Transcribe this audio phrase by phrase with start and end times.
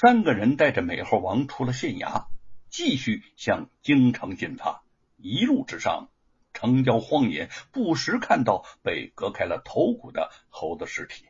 [0.00, 2.28] 三个人带着美猴王出了县衙，
[2.70, 4.84] 继续向京城进发。
[5.16, 6.08] 一路之上，
[6.52, 11.24] 城郊荒野，不时看到被割开了头骨的猴子尸体。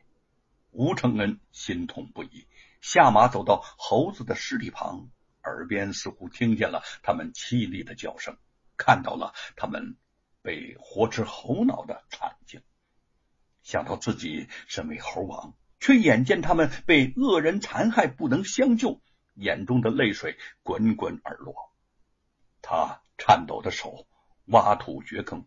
[0.69, 2.45] 吴承恩心痛不已，
[2.79, 5.09] 下马走到猴子的尸体旁，
[5.41, 8.37] 耳边似乎听见了他们凄厉的叫声，
[8.77, 9.97] 看到了他们
[10.43, 12.61] 被活吃猴脑的惨境。
[13.63, 19.01] 想到自己身为猴王，却眼见他们被恶人残害，不能相救，
[19.33, 21.55] 眼中的泪水滚滚而落。
[22.61, 24.07] 他颤抖的手
[24.45, 25.45] 挖土掘坑，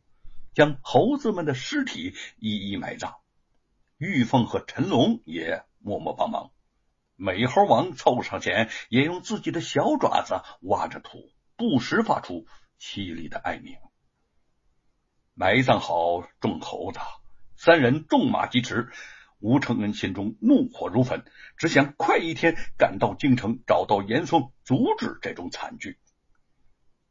[0.54, 3.16] 将猴子们的尸体一一埋葬。
[3.98, 6.50] 玉凤和陈龙也默默帮忙。
[7.14, 12.46] 美猴王凑上前，也用自己的小爪子挖着土，不时发出
[12.80, 13.76] 凄厉的哀鸣。
[15.34, 16.98] 埋葬好众猴子。
[17.54, 18.90] 三人纵马疾驰，
[19.42, 21.24] 吴承恩心中怒火如焚，
[21.56, 25.98] 只想快一天赶到京城，找到严嵩，阻止这种惨剧。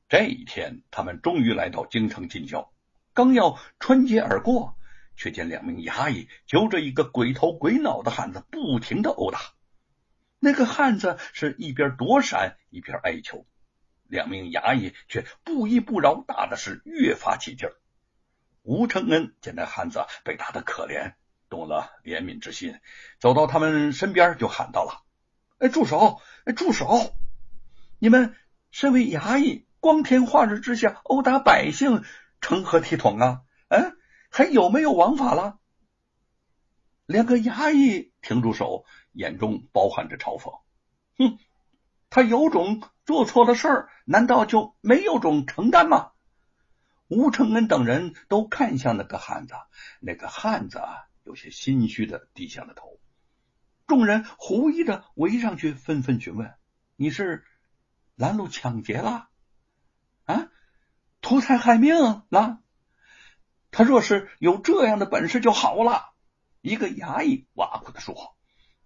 [0.07, 2.71] 这一天，他们终于来到京城近郊，
[3.13, 4.77] 刚要穿街而过，
[5.17, 9.39] 却见两名衙役揪着一个鬼头鬼脑的汉子，不停的殴打。
[10.39, 13.45] 那个汉子是一边躲闪，一边哀求，
[14.07, 17.75] 两名衙役却不依不饶，打的是越发起劲儿。
[18.61, 21.15] 吴承恩见那汉子被打的可怜，
[21.51, 22.79] 动了怜悯之心，
[23.19, 25.03] 走到他们身边就喊道了
[25.59, 26.21] ：“哎，住手！
[26.45, 27.13] 哎，住手！
[27.99, 28.37] 你们
[28.71, 32.05] 身为衙役，光天化日之下殴打百姓，
[32.39, 33.41] 成何体统啊？
[33.67, 33.97] 嗯，
[34.29, 35.59] 还有没有王法了？”
[37.05, 40.61] 两个衙役停住手，眼中包含着嘲讽
[41.19, 41.37] ：“哼，
[42.09, 46.11] 他有种做错了事儿，难道就没有种承担吗？”
[47.09, 49.53] 吴承恩等人都看向那个汉子，
[49.99, 50.81] 那个汉子
[51.23, 52.99] 有些心虚的低下了头。
[53.87, 56.53] 众人狐疑的围上去，纷纷询问
[56.95, 57.43] ：“你是
[58.15, 59.29] 拦路抢劫了？
[60.25, 60.49] 啊，
[61.21, 61.95] 图财害命
[62.29, 62.61] 了？
[63.69, 66.13] 他若是有这样的本事就好了。”
[66.61, 68.35] 一个衙役挖苦的说：“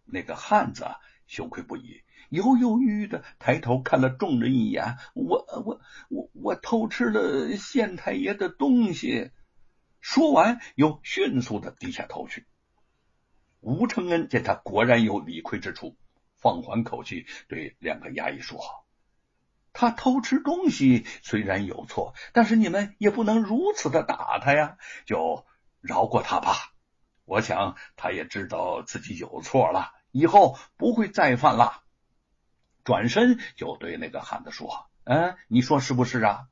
[0.06, 0.88] 那个汉子
[1.28, 5.80] 羞愧不已。”犹犹豫豫的抬头看了众人一眼，我我
[6.10, 9.32] 我我偷吃了县太爷的东西。
[10.08, 12.46] 说完，又迅速的低下头去。
[13.60, 15.98] 吴承恩见他果然有理亏之处，
[16.38, 18.60] 放缓口气对两个衙役说
[19.74, 24.78] ：“他偷吃东西虽然有错，但是你们也不能如此的打他呀，
[25.08, 25.44] 就
[25.82, 26.56] 饶过他吧。
[27.26, 31.82] 我想他也知道自己有错了，以后不会再犯了。”
[32.86, 36.46] 转身就对那个汉子说：“嗯，你说是不是啊？”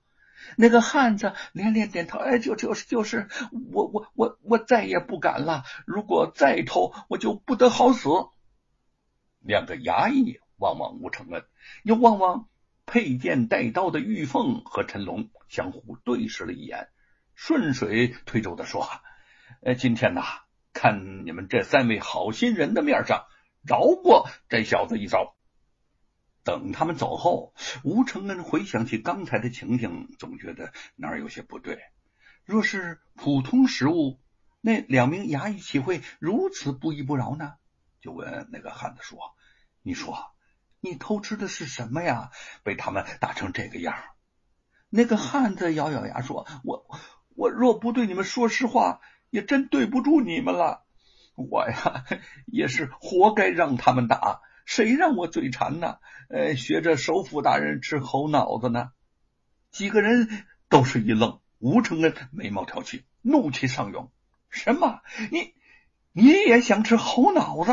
[0.57, 3.27] 那个汉子连连点头：“哎，就就是就是，
[3.73, 5.63] 我我我我再也不敢了。
[5.85, 8.09] 如果再偷，我就不得好死。”
[9.39, 11.43] 两个衙役望望吴承恩，
[11.83, 12.47] 又望望
[12.85, 16.87] 佩剑带刀的玉凤和陈龙，相互对视了一眼，
[17.35, 18.87] 顺水推舟的说
[19.63, 20.23] ：“呃，今天呐，
[20.71, 23.25] 看你们这三位好心人的面上，
[23.67, 25.35] 饶过这小子一遭。”
[26.43, 31.79] 等他们走后，吴承恩回想起刚才的情景，总觉得哪儿有些不对。
[32.43, 34.19] 若是普通食物，
[34.59, 37.53] 那两名衙役岂会如此不依不饶呢？
[38.01, 39.17] 就问那个汉子说
[39.81, 40.17] ：“你说，
[40.81, 42.31] 你偷吃的是什么呀？
[42.63, 43.95] 被他们打成这个样？”
[44.91, 46.85] 那个汉子咬咬牙说：“我
[47.35, 48.99] 我若不对你们说实话，
[49.29, 50.85] 也真对不住你们了。
[51.35, 52.03] 我呀，
[52.45, 54.41] 也是活该让他们打。”
[54.75, 55.99] 谁让我嘴馋呢？
[56.29, 58.89] 呃，学着首府大人吃猴脑子呢？
[59.69, 60.27] 几个人
[60.67, 61.41] 都是一愣。
[61.59, 64.11] 吴承恩眉毛挑起，怒气上涌
[64.49, 65.01] ：“什么？
[65.29, 65.53] 你
[66.11, 67.71] 你也想吃猴脑子？”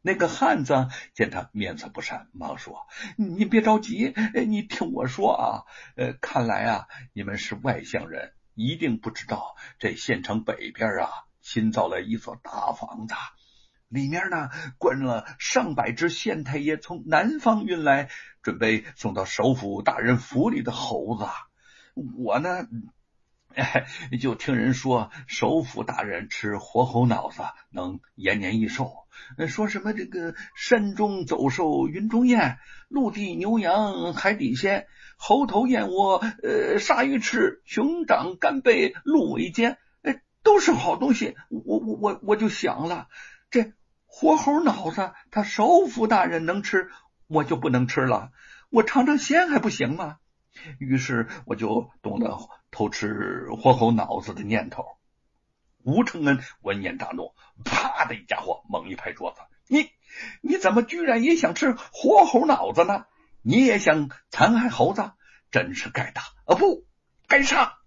[0.00, 2.86] 那个汉子见他面色不善，忙说
[3.18, 4.14] ：“你别着急，
[4.46, 5.66] 你听我说啊。
[5.96, 11.10] 呃，看来啊，你们是外乡人，一定不知道这县城北边啊
[11.40, 13.16] 新造了一座大房子。”
[13.88, 18.10] 里面呢关了上百只县太爷从南方运来，
[18.42, 21.24] 准备送到首府大人府里的猴子。
[22.18, 22.68] 我呢，
[23.54, 23.86] 哎，
[24.20, 27.40] 就听人说首府大人吃活猴脑子
[27.70, 28.92] 能延年益寿，
[29.48, 32.58] 说什么这个山中走兽云中雁，
[32.88, 34.86] 陆地牛羊海底鲜，
[35.16, 41.36] 猴头燕窝呃鲨鱼翅，熊掌干贝鹿尾尖，哎，都是好东西。
[41.48, 43.08] 我我我我就想了，
[43.50, 43.72] 这。
[44.10, 46.90] 活猴脑子，他首府大人能吃，
[47.28, 48.32] 我就不能吃了。
[48.70, 50.18] 我尝尝鲜还不行吗？
[50.80, 54.84] 于是我就动了偷吃活猴脑子的念头。
[55.84, 57.34] 吴承恩闻言大怒，
[57.64, 59.90] 啪的一家伙猛一拍桌子：“你
[60.40, 63.06] 你怎么居然也想吃活猴脑子呢？
[63.42, 65.12] 你也想残害猴子？
[65.50, 66.56] 真是该打啊！
[66.56, 66.84] 不
[67.28, 67.78] 该杀！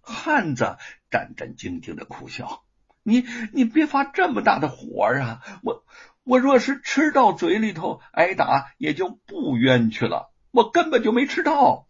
[0.00, 0.78] 汉子
[1.10, 2.64] 战战兢兢的苦笑
[3.02, 5.42] ：“你你别发这么大的火啊！
[5.62, 5.84] 我
[6.24, 10.32] 我若是吃到嘴里头挨打，也就不冤屈了。
[10.50, 11.86] 我根本就没吃到。”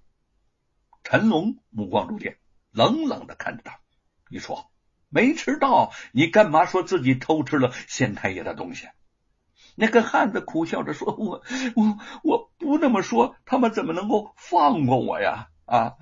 [1.04, 2.38] 陈龙目光如电，
[2.70, 3.80] 冷冷的看着他
[4.30, 4.70] ：“你说
[5.08, 5.92] 没吃到？
[6.12, 8.88] 你干嘛说自己偷吃了县太爷的东西？”
[9.74, 11.42] 那个汉子苦笑着说：“我
[11.74, 15.48] 我我不那么说，他们怎么能够放过我呀？
[15.64, 15.94] 啊，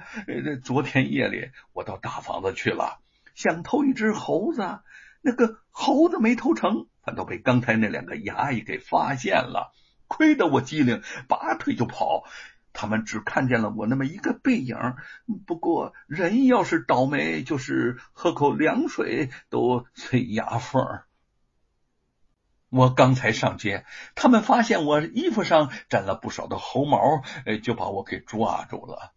[0.64, 2.98] 昨天夜里我到大房子去了，
[3.34, 4.80] 想偷一只猴子，
[5.20, 9.72] 那个猴子没偷成，反倒被刚才那两个衙役给发现了。
[10.08, 12.24] 亏得我机灵，拔腿就跑，
[12.72, 14.76] 他们只看见了我那么一个背影。
[15.46, 21.00] 不过人要是倒霉，就是喝口凉水都塞牙缝。”
[22.70, 23.84] 我刚才上街，
[24.14, 27.00] 他们发现我衣服上沾了不少的猴毛，
[27.64, 29.12] 就把我给抓住了。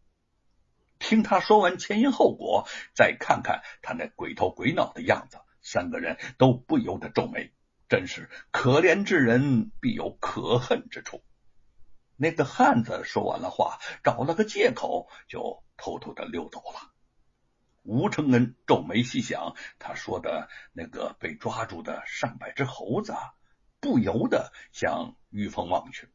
[0.97, 7.51] 听他说完前因后果，再看看他那鬼头鬼脑的样子，三个人都不由得皱眉。
[7.89, 11.23] 真是可怜之人必有可恨之处。
[12.15, 16.91] 那个汉子说完了话，找了个借口就偷偷的溜走了。
[17.81, 23.15] 吴承恩皱眉细想，他说的那个被抓住的上百只猴子。
[23.79, 26.07] 不由得向玉凤望去，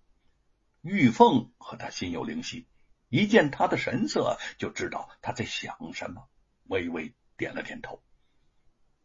[0.81, 2.67] 玉凤和他心有灵犀，
[3.11, 6.31] 一见他的神色就知道他在想什么，
[6.65, 8.03] 微微点了点头。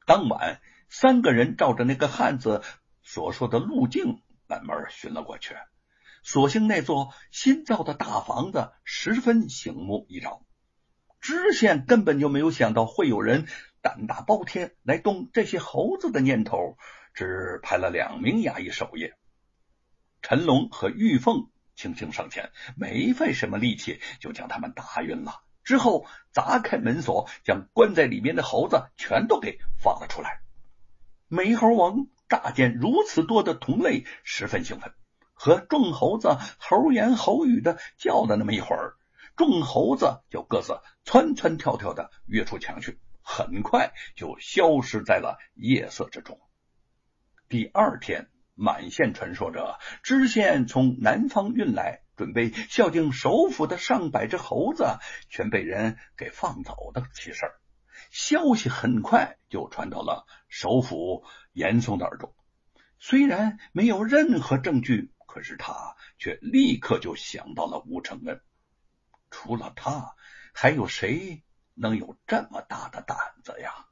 [0.05, 2.61] 当晚，三个人照着那个汉子
[3.01, 5.55] 所说的路径慢慢寻了过去。
[6.23, 10.45] 所幸那座新造的大房子十分醒目一照，
[11.19, 13.47] 知县根本就没有想到会有人
[13.81, 16.77] 胆大包天来动这些猴子的念头。
[17.15, 19.13] 只派了两名衙役守夜，
[20.23, 25.42] 陈龙和玉凤轻轻上前，没费什么力气就将他们打晕了。
[25.63, 30.41] 之后砸开门锁，将关在里面的猴子全都给放了出来。
[31.27, 34.93] 美猴王乍见如此多的同类，十分兴奋，
[35.33, 38.95] 和众猴子猴言猴语的叫了那么一会儿，
[39.35, 46.39] 众猴子就各自窜窜跳跳的跃出墙去，很快就消失在了夜色之中。
[47.49, 54.99] 第二天，满县传说着知县从南方运来准备孝敬首府的上百只猴子
[55.29, 57.59] 全被人给放走的奇事儿。
[58.11, 62.33] 消息很快就传到了首府严嵩的耳中。
[62.99, 68.41] 虽然没有任何证据，可是他却立刻就想到了吴承恩。
[69.29, 70.15] 除了他，
[70.53, 71.43] 还有谁
[71.73, 73.87] 能有这么大的胆子呀？